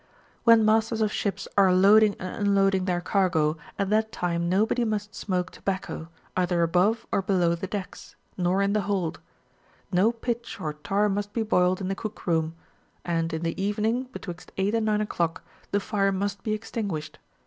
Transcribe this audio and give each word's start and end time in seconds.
When 0.45 0.65
masters 0.65 0.99
of 1.01 1.13
ships 1.13 1.47
are 1.55 1.71
loading 1.71 2.15
and 2.17 2.47
unloading 2.47 2.85
their 2.85 3.01
cargo, 3.01 3.57
at 3.77 3.91
that 3.91 4.11
time 4.11 4.49
nobody 4.49 4.83
must 4.83 5.13
smoke 5.13 5.51
tobacco, 5.51 6.09
either 6.35 6.63
above 6.63 7.05
or 7.11 7.21
below 7.21 7.53
the 7.53 7.67
decl^, 7.67 8.15
nor 8.35 8.63
in 8.63 8.73
the 8.73 8.81
hold; 8.81 9.19
no 9.91 10.11
pitch 10.11 10.59
or 10.59 10.73
tar 10.73 11.07
must 11.07 11.33
be 11.33 11.43
boiled 11.43 11.81
in 11.81 11.87
the 11.87 11.93
cook 11.93 12.25
room; 12.25 12.55
and 13.05 13.31
in 13.31 13.43
the 13.43 13.61
evening, 13.61 14.05
betwixt 14.05 14.51
8 14.57 14.73
and 14.73 14.87
9 14.87 15.01
o'clock, 15.01 15.43
the 15.69 15.79
fire 15.79 16.11
must 16.11 16.41
be 16.41 16.53
extinguished. 16.53 17.19